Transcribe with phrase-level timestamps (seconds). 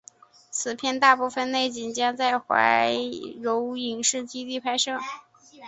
[0.49, 2.91] 此片大部分内景将在怀
[3.39, 4.97] 柔影视基地拍摄。